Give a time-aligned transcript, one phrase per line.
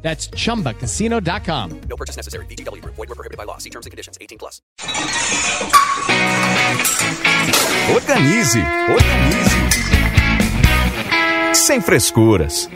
[0.00, 1.80] That's chumbacasino.com.
[1.88, 2.46] No purchase necessary.
[2.46, 2.94] VGW Group.
[2.94, 3.58] Void were prohibited by law.
[3.58, 4.16] See terms and conditions.
[4.20, 4.62] 18 plus.
[7.92, 8.56] Organize,
[8.88, 9.58] organize.
[11.54, 12.68] Sem frescuras.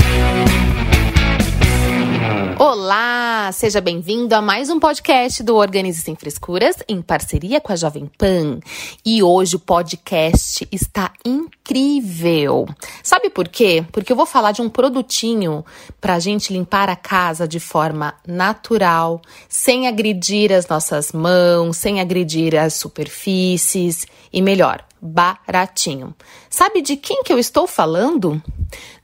[2.65, 7.77] Olá, seja bem-vindo a mais um podcast do Organize Sem Frescuras, em parceria com a
[7.77, 8.61] Jovem Pan.
[9.05, 12.69] E hoje o podcast está incrível.
[13.03, 13.84] Sabe por quê?
[13.91, 15.65] Porque eu vou falar de um produtinho
[16.01, 22.01] para a gente limpar a casa de forma natural, sem agredir as nossas mãos, sem
[22.01, 26.14] agredir as superfícies e melhor, baratinho.
[26.48, 28.41] Sabe de quem que eu estou falando?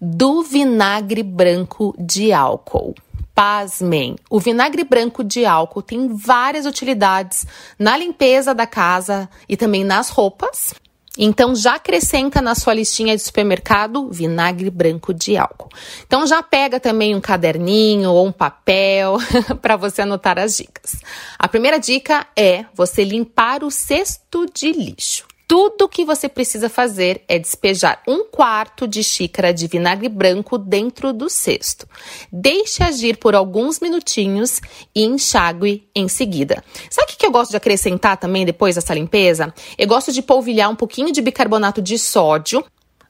[0.01, 2.95] Do vinagre branco de álcool.
[3.39, 7.47] Pasmem, o vinagre branco de álcool tem várias utilidades
[7.79, 10.75] na limpeza da casa e também nas roupas.
[11.17, 15.69] Então já acrescenta na sua listinha de supermercado vinagre branco de álcool.
[16.05, 19.19] Então já pega também um caderninho ou um papel
[19.63, 20.97] para você anotar as dicas.
[21.39, 25.29] A primeira dica é você limpar o cesto de lixo.
[25.49, 31.11] Tudo que você precisa fazer é despejar um quarto de xícara de vinagre branco dentro
[31.11, 31.89] do cesto.
[32.31, 34.61] Deixe agir por alguns minutinhos
[34.95, 36.63] e enxague em seguida.
[36.91, 39.53] Sabe o que eu gosto de acrescentar também depois dessa limpeza?
[39.79, 42.63] Eu gosto de polvilhar um pouquinho de bicarbonato de sódio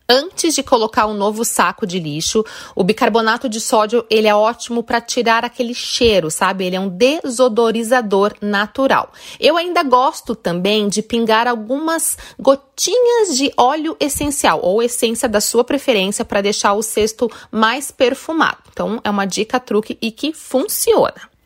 [0.09, 2.43] antes de colocar um novo saco de lixo.
[2.75, 6.65] O bicarbonato de sódio, ele é ótimo para tirar aquele cheiro, sabe?
[6.65, 9.13] Ele é um desodorizador natural.
[9.39, 15.63] Eu ainda gosto também de pingar algumas gotinhas de óleo essencial ou essência da sua
[15.63, 18.59] preferência para deixar o cesto mais perfumado.
[18.73, 21.38] Então, é uma dica truque e que funciona.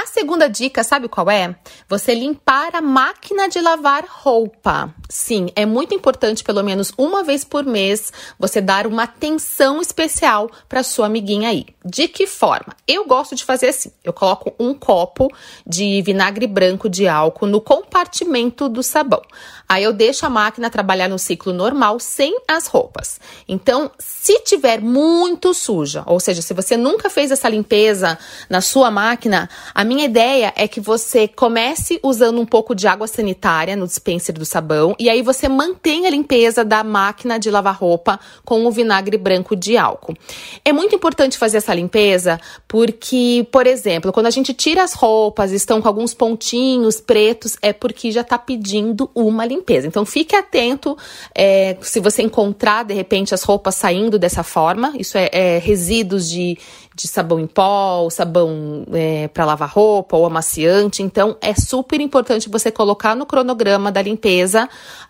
[0.00, 1.56] A segunda dica, sabe qual é?
[1.88, 4.94] Você limpar a máquina de lavar roupa.
[5.08, 10.48] Sim, é muito importante, pelo menos uma vez por mês, você dar uma atenção especial
[10.68, 11.66] para sua amiguinha aí.
[11.84, 12.76] De que forma?
[12.86, 15.34] Eu gosto de fazer assim: eu coloco um copo
[15.66, 19.22] de vinagre branco de álcool no compartimento do sabão.
[19.68, 23.18] Aí eu deixo a máquina trabalhar no ciclo normal sem as roupas.
[23.48, 28.90] Então, se tiver muito suja, ou seja, se você nunca fez essa limpeza na sua
[28.90, 33.86] máquina, a minha ideia é que você comece usando um pouco de água sanitária no
[33.86, 38.66] dispenser do sabão e aí você mantenha a limpeza da máquina de lavar roupa com
[38.66, 40.14] o vinagre branco de álcool.
[40.62, 42.38] É muito importante fazer essa limpeza
[42.68, 47.72] porque, por exemplo, quando a gente tira as roupas, estão com alguns pontinhos pretos, é
[47.72, 49.86] porque já está pedindo uma limpeza.
[49.86, 50.98] Então fique atento
[51.34, 54.92] é, se você encontrar de repente as roupas saindo dessa forma.
[54.98, 56.58] Isso é, é resíduos de,
[56.98, 61.02] de sabão em pó, sabão é, para lavar roupa ou amaciante.
[61.02, 64.68] Então, é super importante você colocar no cronograma da limpeza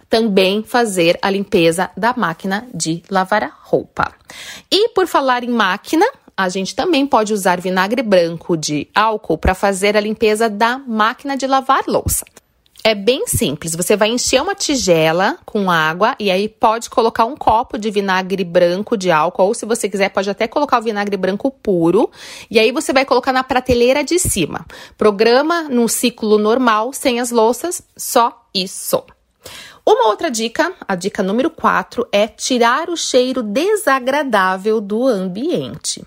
[0.08, 4.12] também fazer a limpeza da máquina de lavar roupa.
[4.70, 6.06] E por falar em máquina,
[6.36, 11.36] a gente também pode usar vinagre branco de álcool para fazer a limpeza da máquina
[11.36, 12.24] de lavar louça.
[12.84, 13.74] É bem simples.
[13.74, 18.44] Você vai encher uma tigela com água e aí pode colocar um copo de vinagre
[18.44, 22.10] branco de álcool, ou se você quiser, pode até colocar o vinagre branco puro.
[22.50, 24.64] E aí você vai colocar na prateleira de cima.
[24.96, 29.02] Programa no ciclo normal, sem as louças, só isso.
[29.90, 36.04] Uma outra dica, a dica número 4, é tirar o cheiro desagradável do ambiente.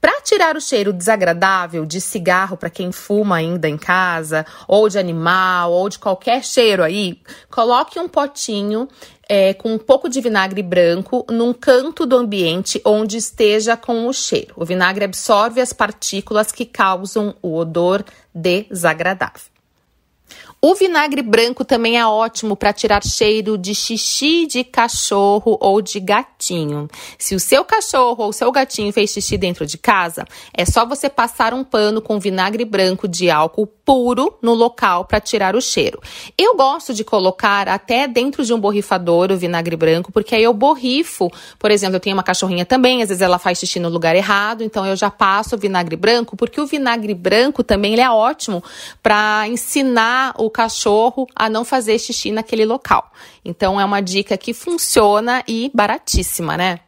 [0.00, 4.98] Para tirar o cheiro desagradável de cigarro para quem fuma ainda em casa, ou de
[4.98, 8.88] animal, ou de qualquer cheiro aí, coloque um potinho
[9.28, 14.12] é, com um pouco de vinagre branco num canto do ambiente onde esteja com o
[14.12, 14.54] cheiro.
[14.56, 18.04] O vinagre absorve as partículas que causam o odor
[18.34, 19.59] desagradável.
[20.62, 25.98] O vinagre branco também é ótimo para tirar cheiro de xixi de cachorro ou de
[25.98, 26.86] gatinho.
[27.18, 31.08] Se o seu cachorro ou seu gatinho fez xixi dentro de casa, é só você
[31.08, 35.98] passar um pano com vinagre branco de álcool puro no local para tirar o cheiro.
[36.36, 40.52] Eu gosto de colocar até dentro de um borrifador o vinagre branco, porque aí eu
[40.52, 41.30] borrifo.
[41.58, 44.62] Por exemplo, eu tenho uma cachorrinha também, às vezes ela faz xixi no lugar errado,
[44.62, 48.62] então eu já passo o vinagre branco, porque o vinagre branco também é ótimo
[49.02, 53.10] para ensinar o cachorro a não fazer xixi naquele local.
[53.44, 56.80] Então é uma dica que funciona e baratíssima, né?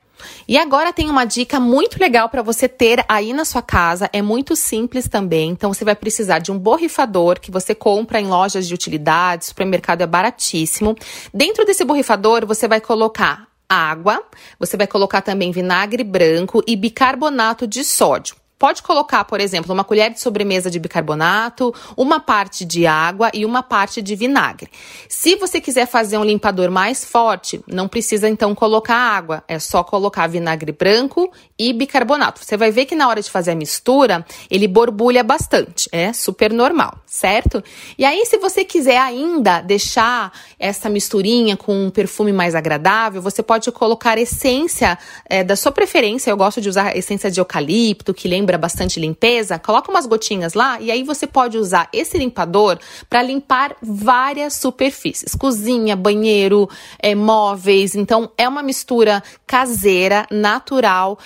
[0.46, 4.08] E agora tem uma dica muito legal para você ter aí na sua casa.
[4.12, 5.50] É muito simples também.
[5.50, 10.02] Então você vai precisar de um borrifador que você compra em lojas de utilidades, supermercado
[10.02, 10.96] é baratíssimo.
[11.32, 14.22] Dentro desse borrifador você vai colocar água,
[14.58, 18.41] você vai colocar também vinagre branco e bicarbonato de sódio.
[18.62, 23.44] Pode colocar, por exemplo, uma colher de sobremesa de bicarbonato, uma parte de água e
[23.44, 24.70] uma parte de vinagre.
[25.08, 29.82] Se você quiser fazer um limpador mais forte, não precisa então colocar água, é só
[29.82, 32.44] colocar vinagre branco e bicarbonato.
[32.44, 36.52] Você vai ver que na hora de fazer a mistura, ele borbulha bastante, é super
[36.52, 37.64] normal, certo?
[37.98, 43.42] E aí, se você quiser ainda deixar essa misturinha com um perfume mais agradável, você
[43.42, 44.96] pode colocar essência
[45.28, 46.30] é, da sua preferência.
[46.30, 50.54] Eu gosto de usar essência de eucalipto, que lembra lembra bastante limpeza, coloca umas gotinhas
[50.54, 52.78] lá e aí você pode usar esse limpador
[53.08, 56.68] para limpar várias superfícies, cozinha, banheiro,
[56.98, 57.94] é, móveis.
[57.94, 61.18] Então é uma mistura caseira, natural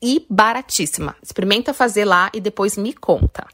[0.00, 1.14] e baratíssima.
[1.22, 3.46] Experimenta fazer lá e depois me conta.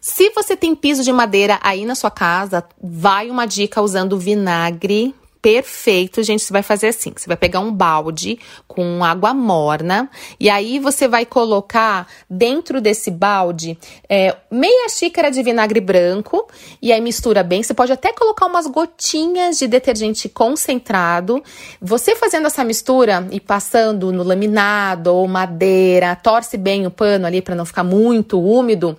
[0.00, 5.14] Se você tem piso de madeira aí na sua casa, vai uma dica usando vinagre
[5.46, 6.42] perfeito, gente.
[6.42, 10.10] Você vai fazer assim: você vai pegar um balde com água morna
[10.40, 13.78] e aí você vai colocar dentro desse balde
[14.08, 16.48] é, meia xícara de vinagre branco
[16.82, 17.62] e aí mistura bem.
[17.62, 21.40] Você pode até colocar umas gotinhas de detergente concentrado.
[21.80, 27.40] Você fazendo essa mistura e passando no laminado ou madeira, torce bem o pano ali
[27.40, 28.98] para não ficar muito úmido.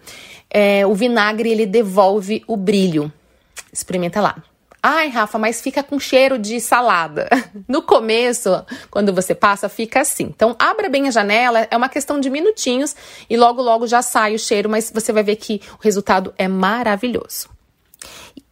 [0.49, 3.11] É, o vinagre ele devolve o brilho.
[3.73, 4.41] Experimenta lá.
[4.89, 7.27] Ai, Rafa, mas fica com cheiro de salada.
[7.67, 8.49] No começo,
[8.89, 10.23] quando você passa, fica assim.
[10.23, 12.95] Então, abra bem a janela, é uma questão de minutinhos
[13.29, 16.47] e logo, logo já sai o cheiro, mas você vai ver que o resultado é
[16.47, 17.49] maravilhoso.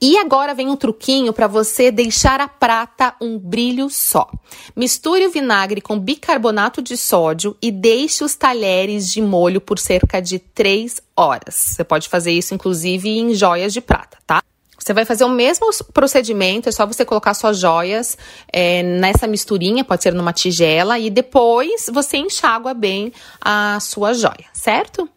[0.01, 4.29] E agora vem um truquinho para você deixar a prata um brilho só.
[4.75, 10.21] Misture o vinagre com bicarbonato de sódio e deixe os talheres de molho por cerca
[10.21, 11.55] de 3 horas.
[11.55, 14.43] Você pode fazer isso, inclusive, em joias de prata, tá?
[14.85, 18.15] Você vai fazer o mesmo procedimento, é só você colocar suas joias
[18.53, 23.11] é, nessa misturinha, pode ser numa tigela, e depois você enxágua bem
[23.41, 25.09] a sua joia, certo?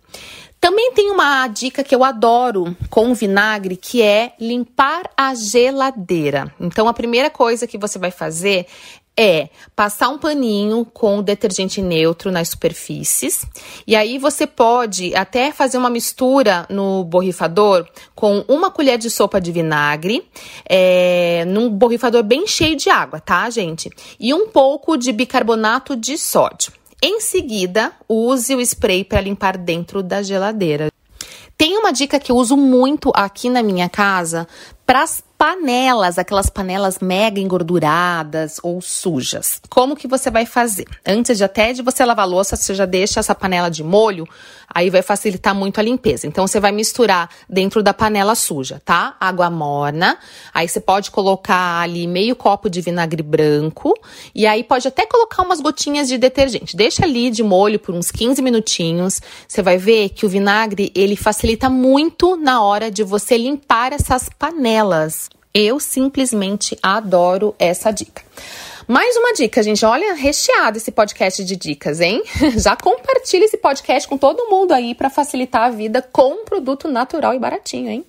[0.61, 6.53] Também tem uma dica que eu adoro com vinagre, que é limpar a geladeira.
[6.61, 8.67] Então, a primeira coisa que você vai fazer
[9.19, 13.45] é passar um paninho com detergente neutro nas superfícies.
[13.85, 17.85] E aí você pode até fazer uma mistura no borrifador
[18.15, 20.25] com uma colher de sopa de vinagre,
[20.65, 23.91] é, num borrifador bem cheio de água, tá, gente?
[24.21, 26.73] E um pouco de bicarbonato de sódio.
[27.01, 30.91] Em seguida, use o spray para limpar dentro da geladeira.
[31.57, 34.49] Tem uma dica que eu uso muito aqui na minha casa
[34.89, 39.61] para as panelas, aquelas panelas mega engorduradas ou sujas.
[39.69, 40.87] Como que você vai fazer?
[41.07, 44.27] Antes de até de você lavar a louça, você já deixa essa panela de molho,
[44.67, 46.27] aí vai facilitar muito a limpeza.
[46.27, 49.15] Então você vai misturar dentro da panela suja, tá?
[49.21, 50.19] Água morna.
[50.53, 53.95] Aí você pode colocar ali meio copo de vinagre branco
[54.35, 56.77] e aí pode até colocar umas gotinhas de detergente.
[56.77, 59.21] Deixa ali de molho por uns 15 minutinhos.
[59.47, 64.31] Você vai ver que o vinagre, ele facilita muito na hora de você limpar essas
[64.37, 64.78] panelas.
[65.53, 68.23] Eu simplesmente adoro essa dica.
[68.87, 69.85] Mais uma dica, gente.
[69.85, 72.23] Olha, recheado esse podcast de dicas, hein?
[72.57, 76.89] Já compartilha esse podcast com todo mundo aí para facilitar a vida com um produto
[76.89, 78.05] natural e baratinho, hein?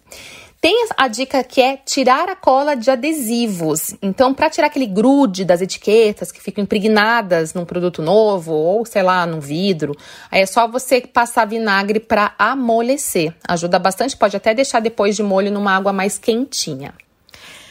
[0.61, 3.95] Tem a dica que é tirar a cola de adesivos.
[4.01, 9.01] Então, para tirar aquele grude das etiquetas que ficam impregnadas num produto novo ou, sei
[9.01, 9.95] lá, num vidro,
[10.29, 13.33] aí é só você passar vinagre para amolecer.
[13.47, 16.93] Ajuda bastante, pode até deixar depois de molho numa água mais quentinha.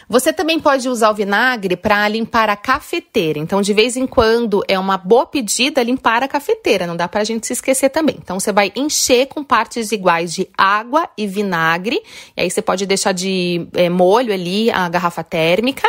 [0.08, 3.38] Você também pode usar o vinagre para limpar a cafeteira.
[3.38, 6.86] Então, de vez em quando, é uma boa pedida limpar a cafeteira.
[6.86, 8.16] Não dá para a gente se esquecer também.
[8.18, 12.00] Então, você vai encher com partes iguais de água e vinagre.
[12.34, 15.86] E aí, você pode deixar de é, molho ali a garrafa térmica.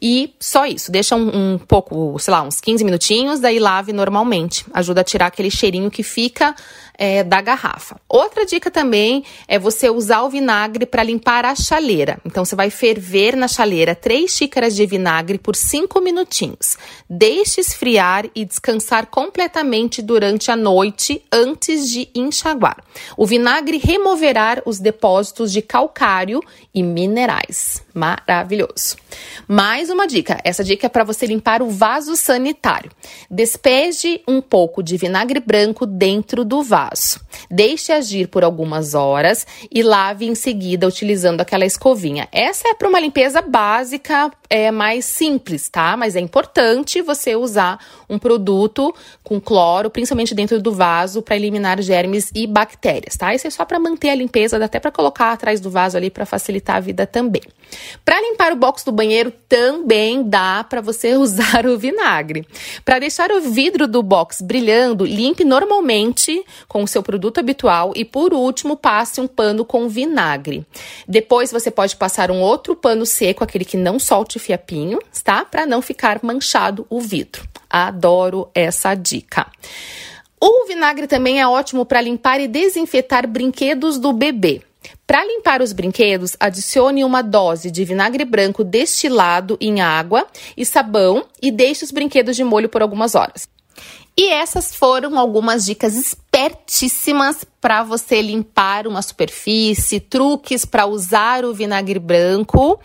[0.00, 4.64] E só isso, deixa um, um, pouco, sei lá, uns 15 minutinhos, daí lave normalmente.
[4.72, 6.54] Ajuda a tirar aquele cheirinho que fica
[6.98, 8.00] é, da garrafa.
[8.08, 12.18] Outra dica também é você usar o vinagre para limpar a chaleira.
[12.24, 16.76] Então você vai ferver na chaleira 3 xícaras de vinagre por 5 minutinhos.
[17.08, 22.82] Deixe esfriar e descansar completamente durante a noite antes de enxaguar.
[23.16, 26.40] O vinagre removerá os depósitos de calcário
[26.74, 27.82] e minerais.
[27.94, 28.96] Maravilhoso.
[29.46, 30.38] Mais uma dica.
[30.44, 32.90] Essa dica é para você limpar o vaso sanitário.
[33.30, 37.20] Despeje um pouco de vinagre branco dentro do vaso.
[37.50, 42.28] Deixe agir por algumas horas e lave em seguida utilizando aquela escovinha.
[42.32, 45.96] Essa é para uma limpeza básica é mais simples, tá?
[45.96, 47.78] Mas é importante você usar
[48.08, 53.34] um produto com cloro, principalmente dentro do vaso, para eliminar germes e bactérias, tá?
[53.34, 56.10] Isso é só para manter a limpeza, dá até para colocar atrás do vaso ali
[56.10, 57.42] para facilitar a vida também.
[58.04, 62.46] Para limpar o box do banheiro também dá para você usar o vinagre.
[62.84, 68.04] Para deixar o vidro do box brilhando, limpe normalmente com o seu produto habitual e
[68.04, 70.64] por último passe um pano com vinagre.
[71.06, 75.44] Depois você pode passar um outro pano seco, aquele que não solte fiapinho, tá?
[75.44, 77.46] Para não ficar manchado o vidro.
[77.68, 79.46] Adoro essa dica.
[80.40, 84.62] O vinagre também é ótimo para limpar e desinfetar brinquedos do bebê.
[85.06, 90.26] Para limpar os brinquedos, adicione uma dose de vinagre branco destilado em água
[90.56, 93.48] e sabão e deixe os brinquedos de molho por algumas horas.
[94.16, 101.54] E essas foram algumas dicas espertíssimas para você limpar uma superfície, truques para usar o
[101.54, 102.80] vinagre branco.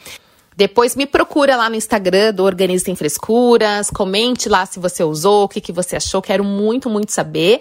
[0.56, 5.46] Depois me procura lá no Instagram do Organiza Sem Frescuras, comente lá se você usou,
[5.46, 7.60] o que, que você achou, quero muito, muito saber.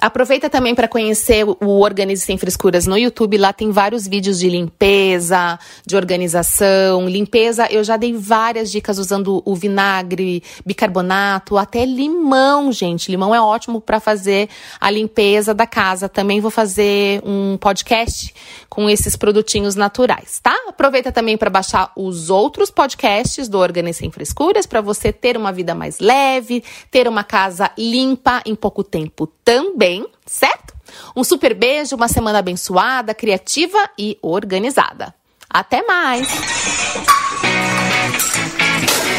[0.00, 3.36] Aproveita também para conhecer o Organize Sem Frescuras no YouTube.
[3.36, 7.08] Lá tem vários vídeos de limpeza, de organização.
[7.08, 13.10] Limpeza, eu já dei várias dicas usando o vinagre, bicarbonato, até limão, gente.
[13.10, 14.48] Limão é ótimo para fazer
[14.80, 16.08] a limpeza da casa.
[16.08, 18.32] Também vou fazer um podcast
[18.68, 20.54] com esses produtinhos naturais, tá?
[20.68, 25.52] Aproveita também para baixar os outros podcasts do Organize Sem Frescuras para você ter uma
[25.52, 29.87] vida mais leve, ter uma casa limpa em pouco tempo também,
[30.26, 30.74] certo?
[31.14, 35.14] Um super beijo, uma semana abençoada, criativa e organizada.
[35.48, 36.28] Até mais!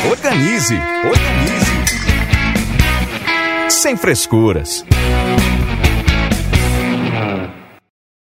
[0.09, 1.79] Organize, organize.
[3.69, 4.85] Sem frescuras.